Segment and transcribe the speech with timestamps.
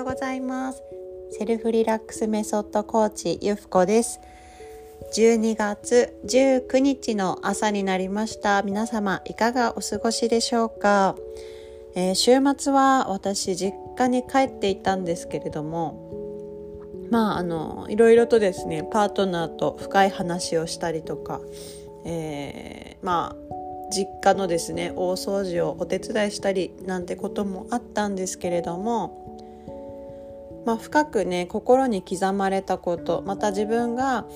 [0.00, 0.82] ようございます。
[1.30, 4.18] セルフリラックスメソッドコーチゆふこです。
[5.14, 8.62] 12月19日の朝になりました。
[8.62, 11.16] 皆様いかがお過ごしでしょうか、
[11.94, 16.80] えー、週末は私実家に帰っていたんですけれども
[17.10, 21.42] まああのいろいろとですねパートナーと深い話をしたりとか、
[22.06, 29.29] えー、まあ実家のですね大掃除をお手伝いしたりなんてこともあったんですけれども、
[30.66, 34.26] まあ、深くね心に刻まれたことまた自分が、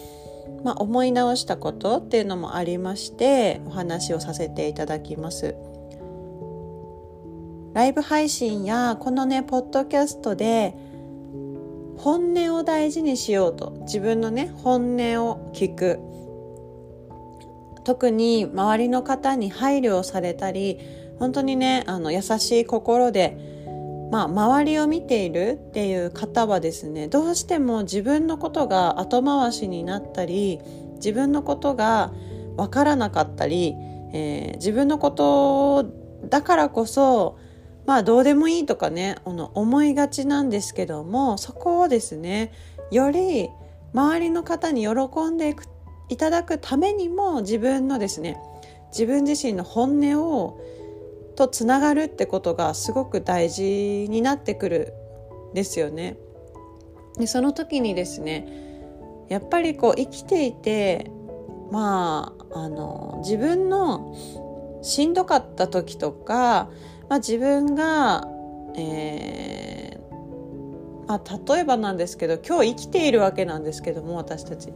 [0.64, 5.54] まあ、思い直したことっていうのもありましてお話をさせていただきます。
[7.74, 10.76] ライブ配信やこのねポッドキャストで
[11.96, 15.98] 本音を大事にしようと自分のね本音を聞く
[17.84, 20.78] 特に周りの方に配慮をされたり
[21.18, 23.53] 本当にねあの優しい心で、
[24.14, 30.60] まあ、周りを見ているっていう方はですねどうしても自分のことが後回しになったり
[30.98, 32.12] 自分のことが
[32.56, 33.74] 分からなかったり、
[34.12, 35.90] えー、自分のこと
[36.28, 37.40] だからこそ
[37.86, 42.52] まあどうでもいいとかね思いがちなんですけどもそこをですね
[42.92, 43.48] より
[43.94, 45.64] 周りの方に喜んでいく
[46.08, 48.38] いただくためにも自分のですね
[48.92, 50.60] 自分自身の本音を
[51.34, 54.94] とつながるってことがすごく大事になってくる
[55.54, 56.16] ですよね。
[57.18, 58.46] でその時にですね
[59.28, 61.10] やっぱりこう生きていて
[61.70, 64.14] まああの自分の
[64.82, 66.70] しんどかった時とか、
[67.08, 68.28] まあ、自分が、
[68.76, 70.04] えー
[71.06, 74.72] まあ、例えばなんですけど今日生きているわけなんですけども私たち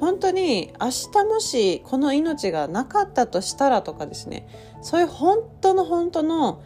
[0.00, 4.48] 本当に明日もしこの命がなかったとしたらとかですね。
[4.80, 6.62] そういう本当の本当の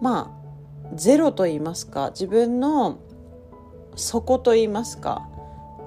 [0.00, 3.00] まあゼロと言いますか自分の
[3.96, 5.28] 底と言いますか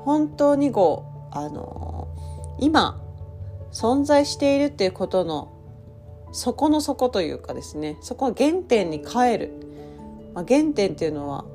[0.03, 2.07] 本当にこうあの
[2.59, 3.01] 今
[3.71, 5.51] 存在しているっていうことの
[6.31, 9.53] 底の底というかですねそこは原点に帰る、
[10.33, 11.45] まあ、原点っていうのは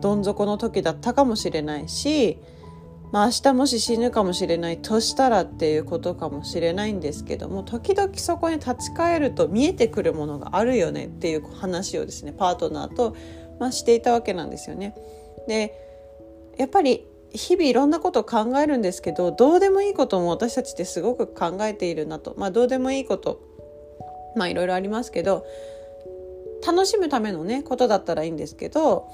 [0.00, 2.38] どん底の時だったかもしれないし、
[3.12, 13.16] まあ、明日もし死ぬかもしれないとしたらっていうことかもしれないんですけども時々そこに立ち返ると見えてくるものがあるよねっていう話をですねパートナーと、
[13.58, 14.94] まあ、していたわけなんですよね。
[15.48, 15.74] で
[16.56, 23.40] やっぱり日々いろんなことを考えるんですけどどうでもいいことも私たちってすごく考えているなとまあどうでもいいこと
[24.36, 25.46] まあいろいろありますけど
[26.66, 29.08] 楽しむためのねことだったらいいんですけど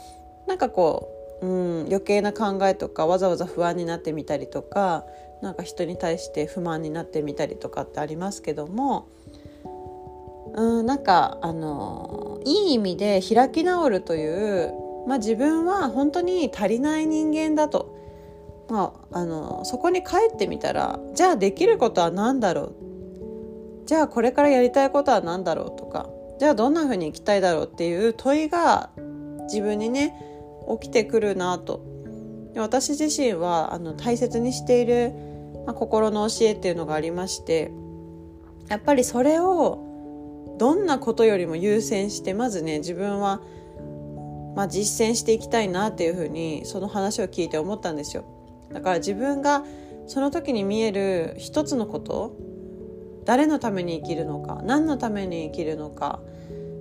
[0.46, 1.08] なんかこ
[1.42, 5.04] う、うん、余計な考えとかわざわざ不安になってみたりとか
[5.42, 9.08] なんか人に対して不満になってみたりとかってありますけども
[10.54, 14.72] うんなんかあのいい意味で開き直るという、
[15.06, 17.94] まあ、自分は本当に足りない人間だと、
[18.70, 22.74] まあ、あのそこに帰ってみたらじゃあできることは何だろう？
[23.84, 25.76] じゃあこれからやりたいことは何だろう？
[25.76, 26.08] とか
[26.38, 27.70] じゃあどんな風に生きたいだろう？
[27.70, 28.90] っていう問いが
[29.44, 30.14] 自分にね
[30.80, 31.96] 起きてくるなと。
[32.56, 35.12] 私自身はあの大切にしている、
[35.66, 37.70] まあ、心の教えっていうのがありまして
[38.68, 43.42] やっぱりそれをどんなことよりも優先してまずね自分は、
[44.56, 48.24] まあ、実践していきたいなっていうふうにその話を聞いて思ったんですよ。
[48.72, 49.64] だから自分が
[50.06, 52.36] その時に見える一つのこと
[53.24, 56.20] 誰のために生きるのか何のために生きるのか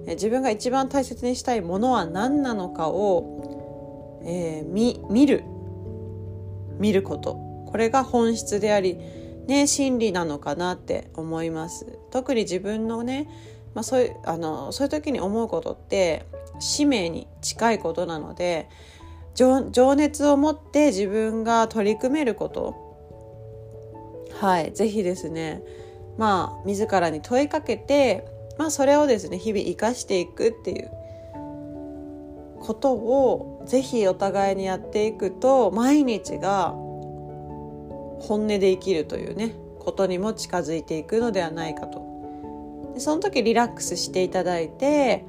[0.08, 3.55] 自分が一番大切にしたいものは何なのかを
[4.26, 5.44] えー、見見る。
[6.80, 7.36] 見ること。
[7.68, 8.98] これが本質であり、
[9.48, 12.00] ね、真理なのかなって思います。
[12.12, 13.30] 特に自分のね、
[13.74, 16.26] まあ、そういうあのそういう時に思うことって
[16.60, 18.70] 使命に近いことなので
[19.36, 22.84] 情熱を持って自分が取り組めること。
[24.32, 25.62] はい是非ですね
[26.18, 28.26] まあ自らに問いかけて、
[28.58, 30.92] まあ、それをですね日々生かしていくっていう
[32.66, 36.70] ことをぜひお互いにやっていくと毎日が
[38.20, 42.04] 本音で生きるというねことにも近づいていくのではないかと。
[42.96, 45.26] でその時リラックスしていただいて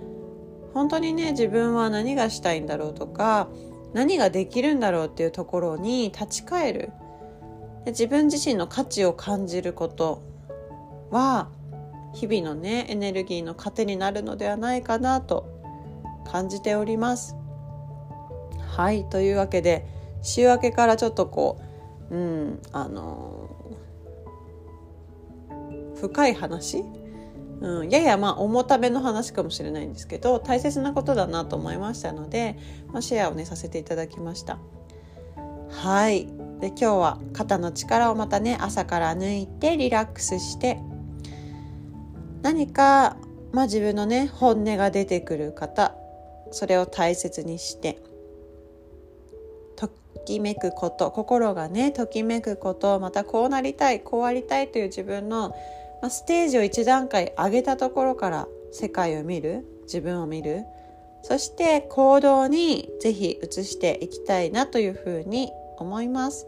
[0.73, 3.49] 本当にね自分は何がしたいんだろうとか
[3.93, 6.93] 何ができるんだろうっていうところに立ち返る。
[7.85, 10.23] で自分自身の価値を感じること
[11.11, 11.49] は
[12.15, 15.56] 日々のねエネルギーの糧になるのではないかなと
[16.27, 17.35] 感じております。
[18.77, 19.87] はいというわけで
[20.23, 21.59] 週明けからちょっとこ
[22.11, 23.49] ううんあの
[25.95, 26.85] 深い話？
[27.63, 32.59] うん、ややまあ重ための話かもしれないんですけど大切なことだなと思いましたので、
[32.93, 34.59] まあ、シェアをねさせていただきました。
[35.71, 36.29] はい。
[36.61, 40.79] で今日は肩の力をまたね朝から抜いてリラックスして
[42.41, 43.17] 何か、
[43.53, 45.95] まあ、自分のね本音が出てくる方
[46.57, 47.99] それを大切にして
[49.77, 49.91] と
[50.25, 55.55] きめくこと心がねときめくことまたこうなりたいこうありたいという自分の
[56.03, 60.65] まあ、ステージを一段階上げたところから世界を見る自分を見る。
[61.23, 66.47] そして行動にぜひ移していきたいなというふうに思います。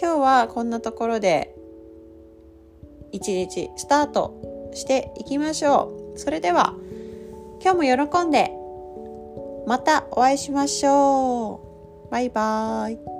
[0.00, 1.54] 今日はこんなところで
[3.12, 6.18] 一日スタートしていきましょう。
[6.18, 6.74] それでは
[7.62, 8.57] 今日も喜んで
[9.68, 11.60] またお会いしましょ
[12.08, 12.10] う。
[12.10, 13.17] バイバーイ。